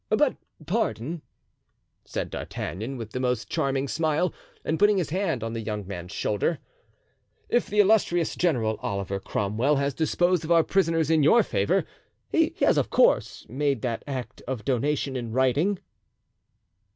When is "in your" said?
11.11-11.43